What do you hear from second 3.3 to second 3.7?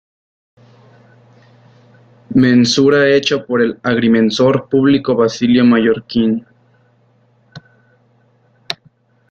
por